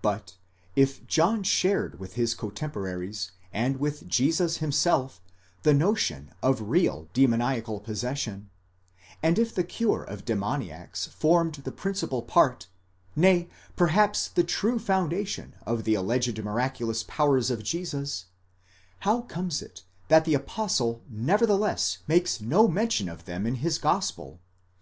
But 0.00 0.38
if 0.74 1.06
John 1.06 1.42
shared 1.42 2.00
with 2.00 2.14
his 2.14 2.34
cotemporaries 2.34 3.32
and 3.52 3.76
with 3.78 4.08
Jesus 4.08 4.56
himself 4.56 5.20
the 5.64 5.74
notion 5.74 6.32
of 6.42 6.70
real 6.70 7.10
demoniacal 7.12 7.80
possession, 7.80 8.48
and 9.22 9.38
if 9.38 9.54
the 9.54 9.62
cure 9.62 10.02
of 10.02 10.24
demoniacs 10.24 11.08
formed 11.08 11.56
the 11.56 11.72
principal 11.72 12.22
part, 12.22 12.68
nay, 13.14 13.50
perhaps 13.76 14.28
the 14.28 14.44
true 14.44 14.78
foundation 14.78 15.54
of 15.66 15.84
the 15.84 15.92
alleged 15.94 16.42
miraculous 16.42 17.02
powers 17.02 17.50
of 17.50 17.62
Jesus: 17.62 18.28
how 19.00 19.20
comes 19.20 19.60
it 19.60 19.82
that 20.08 20.24
the 20.24 20.32
Apostle 20.32 21.02
nevertheless 21.10 21.98
makes 22.08 22.40
no 22.40 22.66
mention 22.66 23.10
of 23.10 23.26
them 23.26 23.46
in 23.46 23.56
his 23.56 23.76
gospel? 23.76 24.40